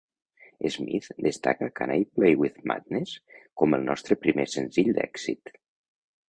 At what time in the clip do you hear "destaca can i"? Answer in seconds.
1.25-1.97